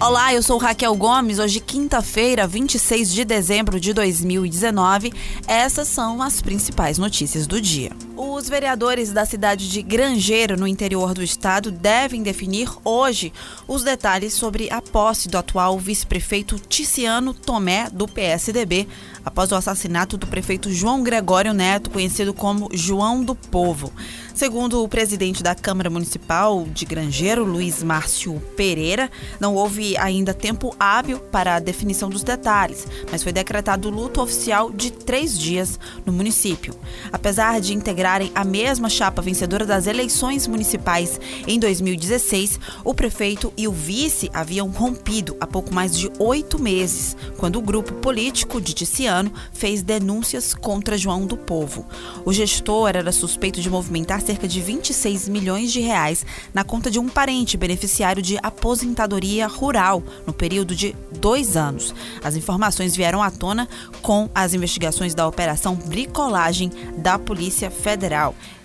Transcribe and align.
Olá, 0.00 0.32
eu 0.32 0.42
sou 0.42 0.56
Raquel 0.56 0.96
Gomes. 0.96 1.38
Hoje, 1.38 1.60
quinta-feira, 1.60 2.46
26 2.46 3.12
de 3.12 3.22
dezembro 3.22 3.78
de 3.78 3.92
2019. 3.92 5.12
Essas 5.46 5.88
são 5.88 6.22
as 6.22 6.40
principais 6.40 6.96
notícias 6.96 7.46
do 7.46 7.60
dia. 7.60 7.90
Os 8.22 8.50
vereadores 8.50 9.14
da 9.14 9.24
cidade 9.24 9.70
de 9.70 9.80
Grangeiro, 9.80 10.54
no 10.54 10.66
interior 10.66 11.14
do 11.14 11.22
estado, 11.22 11.70
devem 11.70 12.22
definir 12.22 12.68
hoje 12.84 13.32
os 13.66 13.82
detalhes 13.82 14.34
sobre 14.34 14.70
a 14.70 14.82
posse 14.82 15.26
do 15.26 15.38
atual 15.38 15.78
vice-prefeito 15.78 16.58
Ticiano 16.58 17.32
Tomé, 17.32 17.88
do 17.88 18.06
PSDB, 18.06 18.86
após 19.24 19.50
o 19.50 19.54
assassinato 19.54 20.18
do 20.18 20.26
prefeito 20.26 20.70
João 20.70 21.02
Gregório 21.02 21.54
Neto, 21.54 21.88
conhecido 21.88 22.34
como 22.34 22.68
João 22.74 23.24
do 23.24 23.34
Povo. 23.34 23.90
Segundo 24.34 24.82
o 24.82 24.88
presidente 24.88 25.42
da 25.42 25.54
Câmara 25.54 25.90
Municipal 25.90 26.64
de 26.64 26.86
Grangeiro, 26.86 27.44
Luiz 27.44 27.82
Márcio 27.82 28.40
Pereira, 28.56 29.10
não 29.38 29.54
houve 29.54 29.96
ainda 29.98 30.32
tempo 30.32 30.74
hábil 30.78 31.18
para 31.18 31.56
a 31.56 31.60
definição 31.60 32.08
dos 32.08 32.22
detalhes, 32.22 32.86
mas 33.10 33.22
foi 33.22 33.32
decretado 33.32 33.90
luto 33.90 34.22
oficial 34.22 34.70
de 34.70 34.90
três 34.90 35.38
dias 35.38 35.78
no 36.06 36.12
município. 36.12 36.74
Apesar 37.12 37.60
de 37.60 37.74
integrarem 38.10 38.32
a 38.34 38.44
mesma 38.44 38.88
chapa 38.88 39.22
vencedora 39.22 39.64
das 39.64 39.86
eleições 39.86 40.46
municipais 40.46 41.20
em 41.46 41.58
2016, 41.58 42.58
o 42.84 42.92
prefeito 42.92 43.52
e 43.56 43.68
o 43.68 43.72
vice 43.72 44.28
haviam 44.34 44.68
rompido 44.68 45.36
há 45.40 45.46
pouco 45.46 45.72
mais 45.72 45.96
de 45.96 46.10
oito 46.18 46.60
meses, 46.60 47.16
quando 47.36 47.56
o 47.56 47.62
grupo 47.62 47.94
político 47.94 48.60
de 48.60 48.74
Ticiano 48.74 49.32
fez 49.52 49.82
denúncias 49.82 50.54
contra 50.54 50.98
João 50.98 51.24
do 51.24 51.36
Povo. 51.36 51.86
O 52.24 52.32
gestor 52.32 52.88
era 52.88 53.12
suspeito 53.12 53.60
de 53.60 53.70
movimentar 53.70 54.20
cerca 54.20 54.48
de 54.48 54.60
26 54.60 55.28
milhões 55.28 55.72
de 55.72 55.80
reais 55.80 56.26
na 56.52 56.64
conta 56.64 56.90
de 56.90 56.98
um 56.98 57.08
parente 57.08 57.56
beneficiário 57.56 58.22
de 58.22 58.38
aposentadoria 58.42 59.46
rural 59.46 60.02
no 60.26 60.32
período 60.32 60.74
de 60.74 60.96
dois 61.20 61.56
anos. 61.56 61.94
As 62.24 62.34
informações 62.34 62.96
vieram 62.96 63.22
à 63.22 63.30
tona 63.30 63.68
com 64.02 64.28
as 64.34 64.54
investigações 64.54 65.14
da 65.14 65.26
Operação 65.26 65.74
Bricolagem 65.74 66.70
da 66.98 67.18
Polícia 67.18 67.70
Federal 67.70 67.99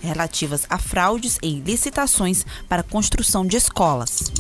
relativas 0.06 0.66
a 0.70 0.78
fraudes 0.78 1.38
em 1.42 1.60
licitações 1.60 2.46
para 2.70 2.84
construção 2.84 3.46
de 3.46 3.58
escolas. 3.58 4.32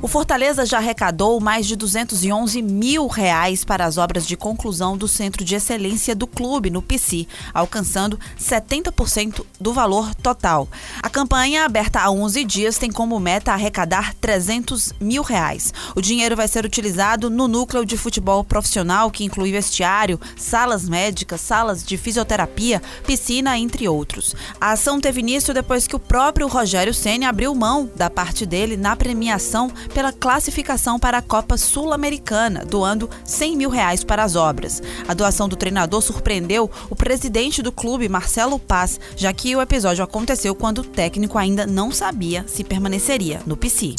O 0.00 0.06
Fortaleza 0.06 0.66
já 0.66 0.78
arrecadou 0.78 1.40
mais 1.40 1.66
de 1.66 1.76
211 1.76 2.60
mil 2.62 3.06
reais 3.06 3.64
para 3.64 3.84
as 3.84 3.96
obras 3.96 4.26
de 4.26 4.36
conclusão 4.36 4.96
do 4.96 5.08
Centro 5.08 5.44
de 5.44 5.54
Excelência 5.54 6.14
do 6.14 6.26
Clube, 6.26 6.70
no 6.70 6.82
PC, 6.82 7.26
alcançando 7.52 8.18
70% 8.38 9.44
do 9.58 9.72
valor 9.72 10.14
total. 10.16 10.68
A 11.02 11.08
campanha, 11.08 11.64
aberta 11.64 12.00
há 12.00 12.10
11 12.10 12.44
dias, 12.44 12.78
tem 12.78 12.90
como 12.90 13.18
meta 13.18 13.52
arrecadar 13.52 14.14
300 14.14 14.92
mil 15.00 15.22
reais. 15.22 15.72
O 15.94 16.00
dinheiro 16.00 16.36
vai 16.36 16.48
ser 16.48 16.64
utilizado 16.64 17.30
no 17.30 17.48
núcleo 17.48 17.84
de 17.84 17.96
futebol 17.96 18.44
profissional, 18.44 19.10
que 19.10 19.24
inclui 19.24 19.52
vestiário, 19.52 20.20
salas 20.36 20.88
médicas, 20.88 21.40
salas 21.40 21.84
de 21.84 21.96
fisioterapia, 21.96 22.82
piscina, 23.06 23.58
entre 23.58 23.88
outros. 23.88 24.34
A 24.60 24.72
ação 24.72 25.00
teve 25.00 25.20
início 25.20 25.54
depois 25.54 25.86
que 25.86 25.96
o 25.96 25.98
próprio 25.98 26.48
Rogério 26.48 26.94
Ceni 26.94 27.24
abriu 27.24 27.54
mão 27.54 27.90
da 27.96 28.08
parte 28.08 28.46
dele 28.46 28.76
na 28.76 28.96
premiação 28.96 29.70
pela 29.92 30.12
classificação 30.12 30.98
para 30.98 31.18
a 31.18 31.22
Copa 31.22 31.56
Sul-Americana, 31.56 32.64
doando 32.64 33.08
100 33.24 33.56
mil 33.56 33.70
reais 33.70 34.02
para 34.04 34.22
as 34.22 34.36
obras. 34.36 34.82
A 35.06 35.14
doação 35.14 35.48
do 35.48 35.56
treinador 35.56 36.02
surpreendeu 36.02 36.70
o 36.88 36.96
presidente 36.96 37.62
do 37.62 37.72
clube, 37.72 38.08
Marcelo 38.08 38.58
Paz, 38.58 38.98
já 39.16 39.32
que 39.32 39.54
o 39.54 39.62
episódio 39.62 40.04
aconteceu 40.04 40.54
quando 40.54 40.78
o 40.78 40.84
técnico 40.84 41.38
ainda 41.38 41.66
não 41.66 41.90
sabia 41.90 42.44
se 42.46 42.64
permaneceria 42.64 43.40
no 43.46 43.56
PC. 43.56 43.94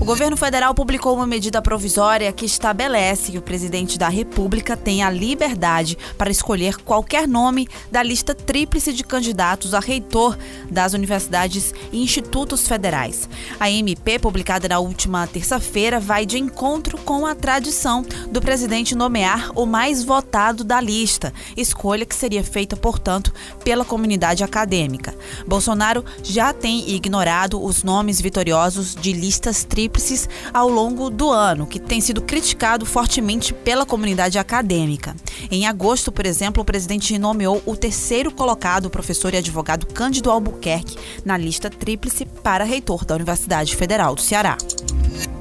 O 0.00 0.04
governo 0.04 0.36
federal 0.36 0.74
publicou 0.74 1.14
uma 1.14 1.26
medida 1.26 1.60
provisória 1.60 2.32
que 2.32 2.46
estabelece 2.46 3.32
que 3.32 3.38
o 3.38 3.42
presidente 3.42 3.98
da 3.98 4.08
República 4.08 4.74
tem 4.74 5.02
a 5.02 5.10
liberdade 5.10 5.96
para 6.16 6.30
escolher 6.30 6.78
qualquer 6.78 7.28
nome 7.28 7.68
da 7.92 8.02
lista 8.02 8.34
tríplice 8.34 8.94
de 8.94 9.04
candidatos 9.04 9.74
a 9.74 9.79
reitor 9.80 10.36
das 10.70 10.92
universidades 10.92 11.74
e 11.92 12.02
institutos 12.02 12.68
federais. 12.68 13.28
A 13.58 13.70
MP, 13.70 14.18
publicada 14.18 14.68
na 14.68 14.78
última 14.78 15.26
terça-feira, 15.26 15.98
vai 15.98 16.26
de 16.26 16.38
encontro 16.38 16.98
com 16.98 17.26
a 17.26 17.34
tradição 17.34 18.04
do 18.30 18.40
presidente 18.40 18.94
nomear 18.94 19.50
o 19.54 19.66
mais 19.66 20.04
votado 20.04 20.64
da 20.64 20.80
lista, 20.80 21.32
escolha 21.56 22.04
que 22.04 22.14
seria 22.14 22.42
feita, 22.44 22.76
portanto, 22.76 23.32
pela 23.64 23.84
comunidade 23.84 24.44
acadêmica. 24.44 25.14
Bolsonaro 25.46 26.04
já 26.22 26.52
tem 26.52 26.90
ignorado 26.90 27.62
os 27.62 27.82
nomes 27.82 28.20
vitoriosos 28.20 28.94
de 28.94 29.12
listas 29.12 29.64
tríplices 29.64 30.28
ao 30.52 30.68
longo 30.68 31.10
do 31.10 31.30
ano, 31.30 31.66
que 31.66 31.78
tem 31.78 32.00
sido 32.00 32.20
criticado 32.20 32.84
fortemente 32.84 33.54
pela 33.54 33.86
comunidade 33.86 34.38
acadêmica. 34.38 35.14
Em 35.50 35.66
agosto, 35.66 36.12
por 36.12 36.26
exemplo, 36.26 36.62
o 36.62 36.66
presidente 36.66 37.18
nomeou 37.18 37.62
o 37.64 37.76
terceiro 37.76 38.30
colocado, 38.30 38.90
professor 38.90 39.32
e 39.34 39.38
advogado 39.38 39.69
Cândido 39.78 40.30
Albuquerque, 40.30 40.96
na 41.24 41.36
lista 41.36 41.70
tríplice 41.70 42.24
para 42.24 42.64
reitor 42.64 43.04
da 43.04 43.14
Universidade 43.14 43.74
Federal 43.76 44.14
do 44.14 44.20
Ceará. 44.20 44.56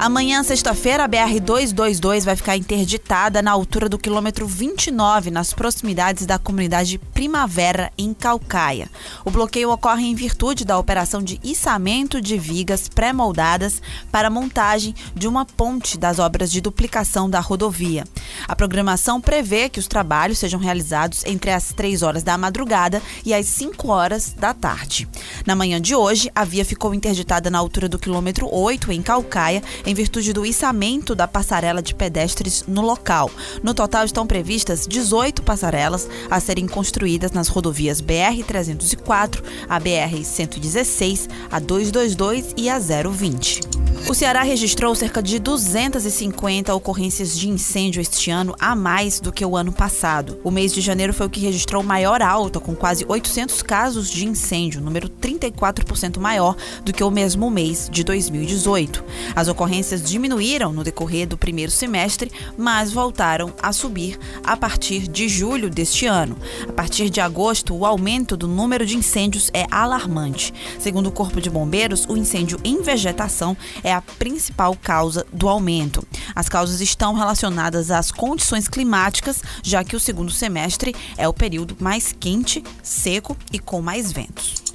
Amanhã, 0.01 0.41
sexta-feira, 0.43 1.03
a 1.03 1.09
BR-222 1.09 2.23
vai 2.23 2.33
ficar 2.33 2.55
interditada 2.55 3.41
na 3.41 3.51
altura 3.51 3.89
do 3.89 3.97
quilômetro 3.97 4.47
29, 4.47 5.29
nas 5.29 5.53
proximidades 5.53 6.25
da 6.25 6.39
comunidade 6.39 6.97
Primavera, 7.13 7.91
em 7.97 8.13
Calcaia. 8.13 8.89
O 9.25 9.29
bloqueio 9.29 9.69
ocorre 9.69 10.05
em 10.05 10.15
virtude 10.15 10.63
da 10.63 10.79
operação 10.79 11.21
de 11.21 11.37
içamento 11.43 12.21
de 12.21 12.37
vigas 12.37 12.87
pré-moldadas 12.87 13.81
para 14.09 14.29
montagem 14.29 14.95
de 15.13 15.27
uma 15.27 15.45
ponte 15.45 15.97
das 15.97 16.17
obras 16.17 16.49
de 16.49 16.61
duplicação 16.61 17.29
da 17.29 17.41
rodovia. 17.41 18.05
A 18.47 18.55
programação 18.55 19.19
prevê 19.19 19.67
que 19.67 19.81
os 19.81 19.87
trabalhos 19.87 20.39
sejam 20.39 20.61
realizados 20.61 21.25
entre 21.25 21.51
as 21.51 21.73
3 21.73 22.03
horas 22.03 22.23
da 22.23 22.37
madrugada 22.37 23.01
e 23.25 23.33
as 23.33 23.47
5 23.47 23.89
horas 23.89 24.31
da 24.31 24.53
tarde. 24.53 25.09
Na 25.45 25.57
manhã 25.57 25.81
de 25.81 25.93
hoje, 25.93 26.31
a 26.33 26.45
via 26.45 26.63
ficou 26.63 26.93
interditada 26.93 27.49
na 27.49 27.59
altura 27.59 27.89
do 27.89 27.99
quilômetro 27.99 28.47
8, 28.49 28.93
em 28.93 29.01
Calcaia, 29.01 29.61
em 29.89 29.93
virtude 29.95 30.31
do 30.33 30.45
içamento 30.45 31.15
da 31.15 31.27
passarela 31.27 31.81
de 31.81 31.95
pedestres 31.95 32.63
no 32.67 32.81
local. 32.81 33.31
No 33.63 33.73
total 33.73 34.05
estão 34.05 34.27
previstas 34.27 34.85
18 34.87 35.41
passarelas 35.41 36.07
a 36.29 36.39
serem 36.39 36.67
construídas 36.67 37.31
nas 37.31 37.47
rodovias 37.47 37.99
BR-304, 37.99 39.43
a 39.67 39.81
BR-116, 39.81 41.27
a 41.49 41.57
222 41.57 42.53
e 42.55 42.69
a 42.69 42.77
020. 42.77 43.78
O 44.07 44.13
Ceará 44.15 44.41
registrou 44.41 44.95
cerca 44.95 45.21
de 45.21 45.37
250 45.37 46.73
ocorrências 46.73 47.37
de 47.37 47.47
incêndio 47.47 48.01
este 48.01 48.31
ano, 48.31 48.55
a 48.59 48.75
mais 48.75 49.19
do 49.19 49.31
que 49.31 49.45
o 49.45 49.55
ano 49.55 49.71
passado. 49.71 50.39
O 50.43 50.49
mês 50.49 50.73
de 50.73 50.81
janeiro 50.81 51.13
foi 51.13 51.27
o 51.27 51.29
que 51.29 51.39
registrou 51.39 51.83
maior 51.83 52.19
alta, 52.21 52.59
com 52.59 52.75
quase 52.75 53.05
800 53.07 53.61
casos 53.61 54.09
de 54.09 54.25
incêndio, 54.25 54.81
número 54.81 55.07
34% 55.07 56.17
maior 56.17 56.55
do 56.83 56.91
que 56.91 57.03
o 57.03 57.11
mesmo 57.11 57.51
mês 57.51 57.87
de 57.91 58.03
2018. 58.03 59.03
As 59.35 59.47
ocorrências 59.47 60.01
diminuíram 60.01 60.73
no 60.73 60.83
decorrer 60.83 61.27
do 61.27 61.37
primeiro 61.37 61.71
semestre, 61.71 62.31
mas 62.57 62.91
voltaram 62.91 63.53
a 63.61 63.71
subir 63.71 64.17
a 64.43 64.57
partir 64.57 65.07
de 65.07 65.29
julho 65.29 65.69
deste 65.69 66.07
ano. 66.07 66.35
A 66.67 66.73
partir 66.73 67.11
de 67.11 67.21
agosto, 67.21 67.75
o 67.75 67.85
aumento 67.85 68.35
do 68.35 68.47
número 68.47 68.87
de 68.87 68.97
incêndios 68.97 69.51
é 69.53 69.67
alarmante. 69.69 70.51
Segundo 70.79 71.07
o 71.07 71.11
Corpo 71.11 71.39
de 71.39 71.49
Bombeiros, 71.49 72.05
o 72.09 72.17
incêndio 72.17 72.59
em 72.63 72.81
vegetação 72.81 73.55
é 73.83 73.88
a 73.91 74.01
principal 74.01 74.75
causa 74.75 75.25
do 75.31 75.47
aumento. 75.47 76.05
As 76.35 76.49
causas 76.49 76.81
estão 76.81 77.13
relacionadas 77.13 77.91
às 77.91 78.11
condições 78.11 78.67
climáticas, 78.67 79.41
já 79.63 79.83
que 79.83 79.95
o 79.95 79.99
segundo 79.99 80.31
semestre 80.31 80.95
é 81.17 81.27
o 81.27 81.33
período 81.33 81.75
mais 81.79 82.13
quente, 82.17 82.63
seco 82.83 83.35
e 83.51 83.59
com 83.59 83.81
mais 83.81 84.11
ventos. 84.11 84.69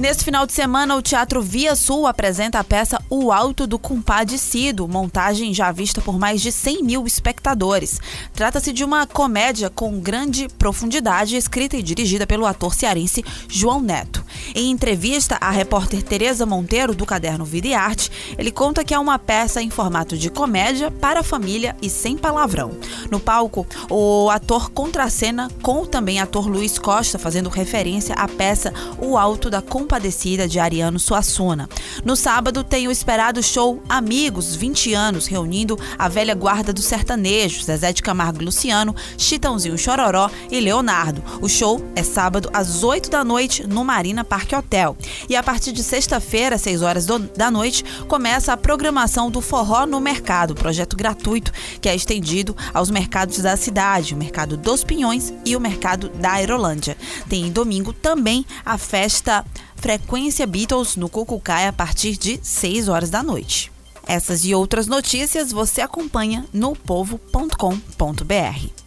Neste 0.00 0.24
final 0.24 0.46
de 0.46 0.52
semana, 0.52 0.94
o 0.94 1.00
Teatro 1.00 1.40
Via 1.40 1.74
Sul 1.74 2.06
apresenta 2.06 2.58
a 2.58 2.64
peça 2.64 3.02
O 3.08 3.32
Alto 3.32 3.66
do 3.66 3.78
Compadecido, 3.78 4.86
montagem 4.86 5.54
já 5.54 5.72
vista 5.72 6.02
por 6.02 6.18
mais 6.18 6.42
de 6.42 6.52
100 6.52 6.82
mil 6.82 7.06
espectadores. 7.06 7.98
Trata-se 8.34 8.74
de 8.74 8.84
uma 8.84 9.06
comédia 9.06 9.70
com 9.70 9.98
grande 9.98 10.48
profundidade, 10.58 11.36
escrita 11.36 11.78
e 11.78 11.82
dirigida 11.82 12.26
pelo 12.26 12.44
ator 12.44 12.74
cearense 12.74 13.24
João 13.48 13.80
Neto. 13.80 14.22
Em 14.54 14.70
entrevista 14.70 15.36
à 15.40 15.50
repórter 15.50 16.02
Tereza 16.02 16.46
Monteiro, 16.46 16.94
do 16.94 17.06
Caderno 17.06 17.44
Vida 17.44 17.68
e 17.68 17.74
Arte, 17.74 18.10
ele 18.38 18.50
conta 18.50 18.84
que 18.84 18.94
é 18.94 18.98
uma 18.98 19.18
peça 19.18 19.62
em 19.62 19.70
formato 19.70 20.16
de 20.16 20.30
comédia 20.30 20.90
para 20.90 21.20
a 21.20 21.24
família 21.24 21.76
e 21.82 21.90
sem 21.90 22.16
palavrão. 22.16 22.72
No 23.10 23.20
palco, 23.20 23.66
o 23.90 24.30
ator 24.30 24.70
contracena 24.70 25.50
com 25.62 25.84
também 25.84 26.20
ator 26.20 26.48
Luiz 26.48 26.78
Costa, 26.78 27.18
fazendo 27.18 27.48
referência 27.48 28.14
à 28.14 28.26
peça 28.28 28.72
O 28.98 29.16
Alto 29.16 29.50
da 29.50 29.62
Compadecida 29.62 30.48
de 30.48 30.58
Ariano 30.58 30.98
Suassuna. 30.98 31.68
No 32.04 32.16
sábado, 32.16 32.64
tem 32.64 32.88
o 32.88 32.90
esperado 32.90 33.42
show 33.42 33.82
Amigos 33.88 34.54
20 34.54 34.94
anos, 34.94 35.26
reunindo 35.26 35.78
a 35.98 36.08
velha 36.08 36.34
guarda 36.34 36.72
do 36.72 36.82
sertanejo, 36.82 37.62
Zezé 37.62 37.92
de 37.92 38.02
Camargo 38.02 38.44
Luciano, 38.44 38.94
Chitãozinho 39.16 39.78
Chororó 39.78 40.30
e 40.50 40.60
Leonardo. 40.60 41.22
O 41.40 41.48
show 41.48 41.82
é 41.94 42.02
sábado 42.02 42.50
às 42.52 42.82
8 42.82 43.10
da 43.10 43.24
noite 43.24 43.66
no 43.66 43.84
Marina 43.84 44.24
Parque 44.26 44.54
Hotel. 44.54 44.96
E 45.28 45.36
a 45.36 45.42
partir 45.42 45.72
de 45.72 45.82
sexta-feira, 45.82 46.56
às 46.56 46.62
6 46.62 46.82
horas 46.82 47.06
do, 47.06 47.18
da 47.18 47.50
noite, 47.50 47.84
começa 48.08 48.52
a 48.52 48.56
programação 48.56 49.30
do 49.30 49.40
Forró 49.40 49.86
no 49.86 50.00
Mercado, 50.00 50.54
projeto 50.54 50.96
gratuito 50.96 51.52
que 51.80 51.88
é 51.88 51.94
estendido 51.94 52.56
aos 52.74 52.90
mercados 52.90 53.38
da 53.38 53.56
cidade, 53.56 54.14
o 54.14 54.16
Mercado 54.16 54.56
dos 54.56 54.84
Pinhões 54.84 55.32
e 55.44 55.56
o 55.56 55.60
Mercado 55.60 56.08
da 56.08 56.32
Aerolândia. 56.32 56.96
Tem 57.28 57.50
domingo 57.50 57.92
também 57.92 58.44
a 58.64 58.76
festa 58.76 59.44
Frequência 59.76 60.46
Beatles 60.46 60.96
no 60.96 61.08
Cucucai 61.08 61.66
a 61.66 61.72
partir 61.72 62.16
de 62.16 62.40
6 62.42 62.88
horas 62.88 63.10
da 63.10 63.22
noite. 63.22 63.70
Essas 64.06 64.44
e 64.44 64.54
outras 64.54 64.86
notícias 64.86 65.50
você 65.50 65.80
acompanha 65.80 66.44
no 66.52 66.76
povo.com.br. 66.76 68.85